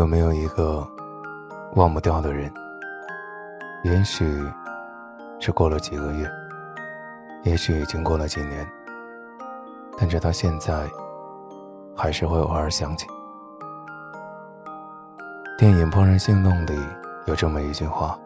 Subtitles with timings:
[0.00, 0.82] 有没有一个
[1.74, 2.50] 忘不掉的人？
[3.84, 4.50] 也许
[5.38, 6.26] 是过了几个月，
[7.42, 8.66] 也许已经过了几年，
[9.98, 10.88] 但直到现在，
[11.94, 13.06] 还是会偶尔想起。
[15.58, 16.80] 电影《怦然心动》里
[17.26, 18.18] 有这么一句话：“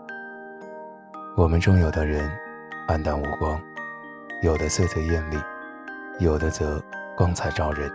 [1.35, 2.31] 我们中有的人
[2.87, 3.61] 黯淡无光，
[4.43, 5.37] 有的色泽艳丽，
[6.21, 6.81] 有的则
[7.17, 7.91] 光彩照人。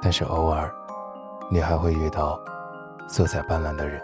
[0.00, 0.72] 但是偶尔，
[1.54, 2.36] 你还会遇到
[3.06, 4.02] 色彩斑斓的人。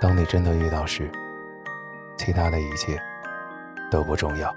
[0.00, 1.12] 当你真的遇到时，
[2.16, 2.98] 其他的一切
[3.90, 4.50] 都不重要。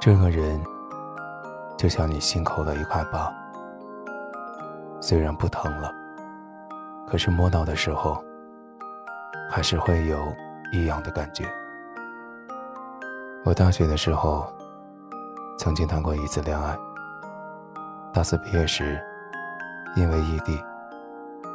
[0.00, 0.60] 这个人
[1.78, 3.32] 就像你心口的一块疤。”
[5.00, 5.94] 虽然不疼了，
[7.08, 8.20] 可是摸到的时候，
[9.48, 10.26] 还是会有
[10.72, 11.48] 异样的感觉。
[13.44, 14.52] 我大学的时候，
[15.56, 16.76] 曾经谈过一次恋爱。
[18.12, 19.00] 大四毕业时，
[19.96, 20.62] 因为异地，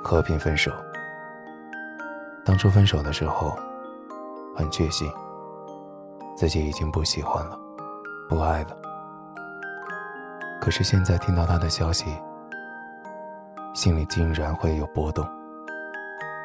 [0.03, 0.71] 和平分手。
[2.43, 3.57] 当初分手的时候，
[4.55, 5.09] 很确信
[6.35, 7.57] 自己已经不喜欢了，
[8.27, 8.75] 不爱了。
[10.59, 12.05] 可是现在听到他的消息。
[13.73, 15.25] 心里竟然会有波动。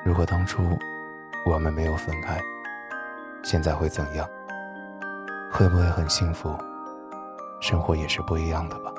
[0.05, 0.63] 如果当初
[1.45, 2.41] 我们没有分开，
[3.43, 4.25] 现在会怎样？
[5.53, 6.57] 会不会很幸福？
[7.61, 8.93] 生活也是不一样的吧。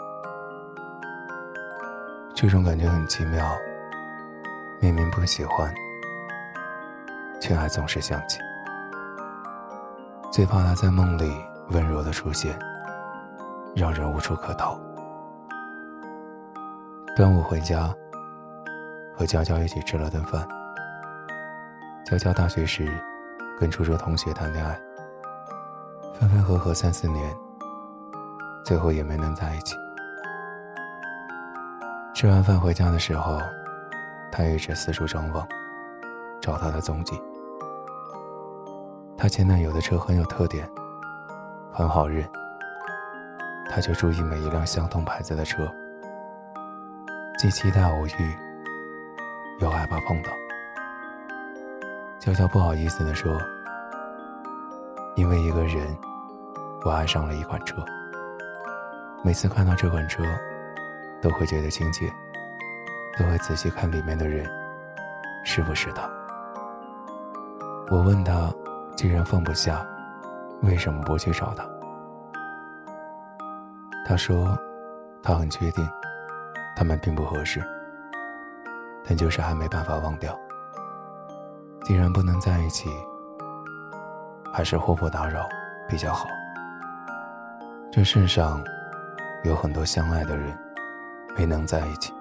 [2.39, 3.43] 这种感觉很奇妙，
[4.79, 5.73] 明明不喜欢，
[7.41, 8.37] 却还总是想起。
[10.31, 11.35] 最怕他在梦里
[11.71, 12.55] 温柔的出现，
[13.75, 14.79] 让人无处可逃。
[17.15, 17.91] 端午回家。
[19.15, 20.47] 和娇娇一起吃了顿饭。
[22.05, 22.87] 娇娇大学时
[23.59, 24.79] 跟初中同学谈恋爱，
[26.13, 27.35] 分分合合三四年，
[28.63, 29.75] 最后也没能在一起。
[32.17, 33.39] 吃完饭回家的时候，
[34.31, 35.47] 他一直四处张望，
[36.41, 37.21] 找他的踪迹。
[39.15, 40.67] 他前男友的车很有特点，
[41.71, 42.27] 很好认，
[43.69, 45.71] 他就注意每一辆相同牌子的车，
[47.37, 48.35] 既期待偶遇。
[49.59, 50.31] 又害怕碰到，
[52.17, 53.39] 娇娇不好意思地说
[55.15, 55.95] ：“因为一个人，
[56.83, 57.85] 我爱上了一款车。
[59.23, 60.23] 每次看到这款车，
[61.21, 62.11] 都会觉得亲切，
[63.17, 64.49] 都会仔细看里面的人，
[65.43, 66.09] 是不是他。”
[67.89, 68.51] 我问他
[68.97, 69.85] ：“既然放不下，
[70.61, 71.65] 为什么不去找他？”
[74.05, 74.57] 他说
[75.23, 75.87] ：“他很确定，
[76.75, 77.61] 他们并不合适。”
[79.07, 80.37] 但就是还没办法忘掉。
[81.83, 82.89] 既然不能在一起，
[84.53, 85.47] 还是互不打扰
[85.87, 86.27] 比较好。
[87.89, 88.61] 这世上
[89.45, 90.53] 有很多相爱的人
[91.37, 92.11] 没能在一起，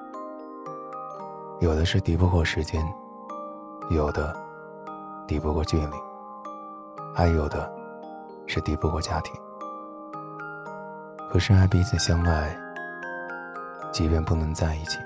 [1.60, 2.86] 有的是敌不过时间，
[3.88, 4.36] 有的
[5.26, 5.96] 敌不过距离，
[7.14, 7.72] 还有的
[8.46, 9.34] 是敌不过家庭。
[11.30, 12.54] 可是爱彼此相爱，
[13.90, 14.98] 即便不能在一起。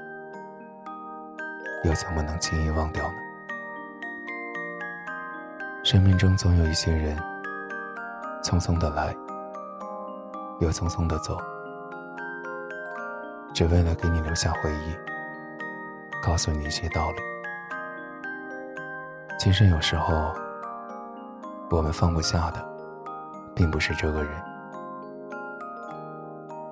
[1.84, 3.14] 又怎么能轻易忘掉呢？
[5.84, 7.16] 生命中总有一些人，
[8.42, 9.16] 匆匆的来，
[10.58, 11.38] 又匆匆的走，
[13.52, 14.96] 只为了给你留下回忆，
[16.22, 17.18] 告诉你一些道理。
[19.38, 20.32] 其实有时候，
[21.70, 22.64] 我们放不下的，
[23.54, 24.32] 并不是这个人，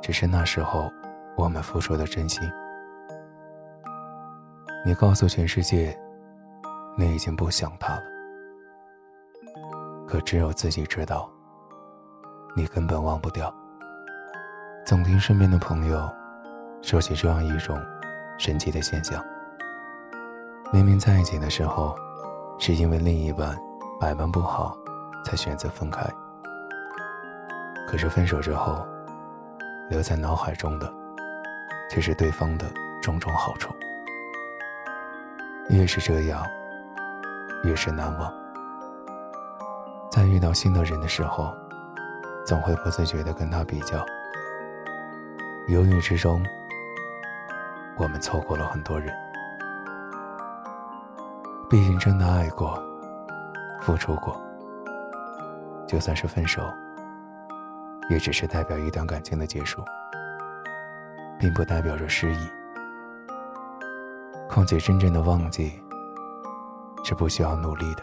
[0.03, 0.91] 只是那时候
[1.37, 2.49] 我们付出的真心。
[4.85, 5.99] 你告诉全世界，
[6.97, 8.03] 你已经不想他了。
[10.07, 11.31] 可只有自己知道，
[12.55, 13.53] 你根本忘不掉。
[14.87, 16.11] 总听身边的朋友
[16.83, 17.79] 说起这样一种
[18.39, 19.23] 神奇的现象：
[20.73, 21.95] 明明在一起的时候，
[22.59, 23.57] 是因为另一半
[24.01, 24.77] 百般不好，
[25.25, 26.09] 才选择分开。
[27.87, 28.87] 可是分手之后，
[29.91, 30.93] 留在脑海中的，
[31.91, 32.67] 却是对方的
[33.03, 33.75] 种种好处。
[35.71, 36.43] 越是这样，
[37.65, 38.33] 越是难忘。
[40.11, 41.55] 在遇到新的人的时候，
[42.47, 44.05] 总会不自觉地跟他比较。
[45.67, 46.43] 犹豫之中，
[47.99, 49.13] 我们错过了很多人。
[51.69, 52.83] 毕竟真的爱过，
[53.83, 54.41] 付出过，
[55.87, 56.63] 就算是分手，
[58.09, 59.83] 也只是代表一段感情的结束，
[61.39, 62.49] 并不代表着失忆。
[64.49, 65.79] 况且，真正的忘记
[67.05, 68.03] 是不需要努力的。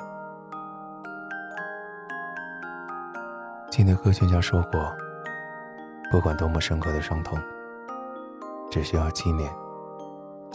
[3.72, 4.96] 记得科学家说过，
[6.12, 7.38] 不管多么深刻的伤痛，
[8.70, 9.52] 只需要七年，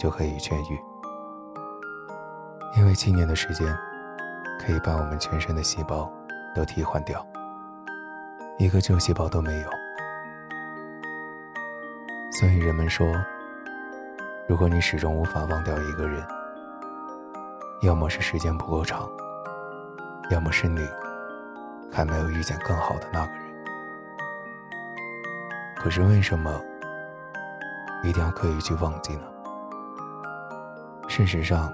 [0.01, 0.81] 就可以痊愈，
[2.75, 3.77] 因为七年的时间
[4.59, 6.11] 可以把我们全身的细胞
[6.55, 7.23] 都替换掉，
[8.57, 9.69] 一个旧细胞都没有。
[12.31, 13.05] 所以人们说，
[14.47, 16.25] 如果你始终无法忘掉一个人，
[17.83, 19.07] 要么是时间不够长，
[20.31, 20.83] 要么是你
[21.91, 23.41] 还没有遇见更好的那个人。
[25.75, 26.59] 可是为什么
[28.01, 29.30] 一定要刻意去忘记呢？
[31.13, 31.69] 事实上，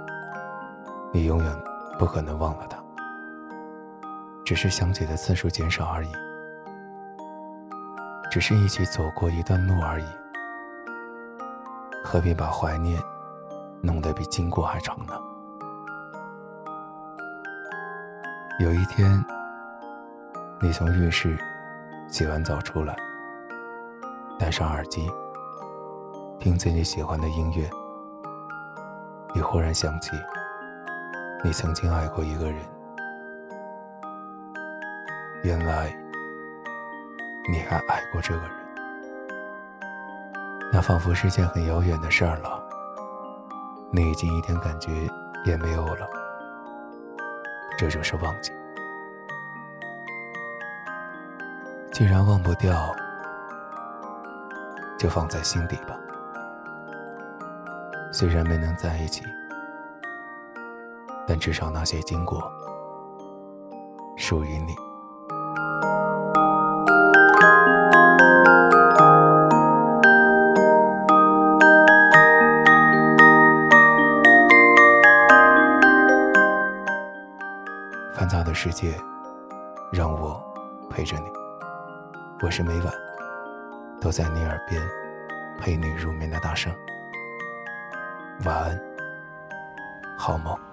[1.14, 1.56] 你永远
[2.00, 2.76] 不可能忘了他，
[4.44, 6.10] 只是想起的次数减少而已，
[8.32, 10.06] 只是一起走过一段路而已。
[12.04, 13.00] 何必把怀念
[13.80, 15.14] 弄得比经过还长呢？
[18.60, 19.24] 有一天，
[20.60, 21.38] 你从浴室
[22.08, 22.98] 洗完澡出来。
[24.40, 25.08] 戴上耳机，
[26.40, 27.70] 听自己喜欢的音乐，
[29.38, 30.20] 你忽然想起，
[31.44, 32.56] 你曾经爱过一个人。
[35.44, 35.96] 原来，
[37.48, 38.52] 你还爱过这个人。
[40.74, 42.60] 那仿佛是件很遥远的事儿了，
[43.92, 44.92] 你已经一点感觉
[45.46, 46.10] 也没有了。
[47.78, 48.52] 这就是忘记。
[51.92, 52.92] 既然忘不掉。
[54.98, 55.96] 就放在心底吧。
[58.20, 59.22] 虽然没能在一起，
[61.28, 62.52] 但至少那些经过
[64.16, 64.76] 属于你。
[78.16, 79.00] 繁杂的世界，
[79.94, 80.44] 让我
[80.90, 81.26] 陪着你。
[82.42, 82.92] 我是每晚。
[84.02, 84.82] 都在你耳边，
[85.60, 86.74] 陪你入眠的大声。
[88.44, 88.80] 晚安，
[90.18, 90.67] 好梦。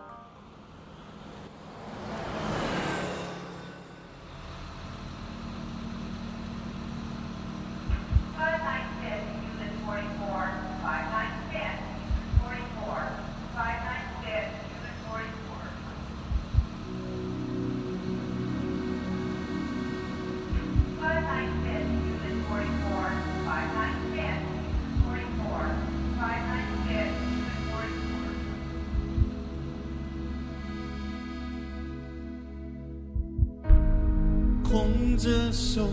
[34.75, 35.89] 空着手，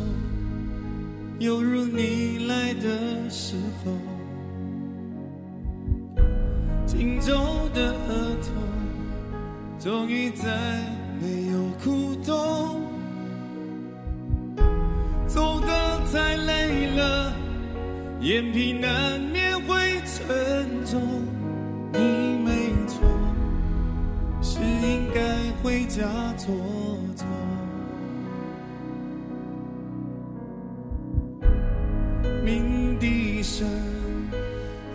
[1.37, 3.55] 犹如你来的时
[3.85, 3.91] 候，
[6.87, 7.35] 紧皱
[7.75, 8.49] 的额头，
[9.79, 10.47] 终于再
[11.21, 12.81] 没有哭痛。
[15.27, 17.31] 走得太累了，
[18.19, 20.99] 眼皮难免会沉重。
[21.93, 21.99] 你
[22.43, 23.07] 没错，
[24.41, 25.21] 是应该
[25.61, 26.01] 回家
[26.35, 26.51] 坐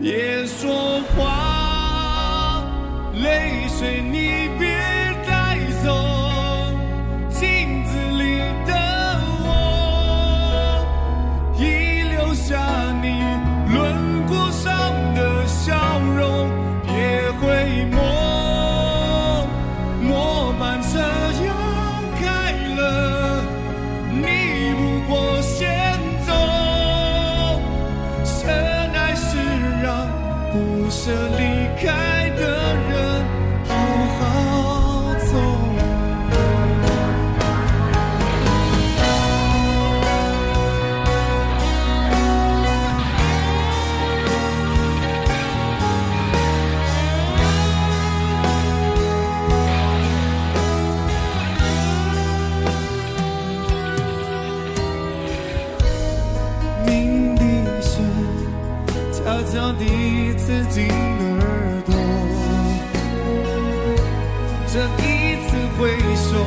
[0.00, 2.62] 别说话，
[3.14, 4.67] 泪水你别
[64.78, 66.38] 这一次挥手，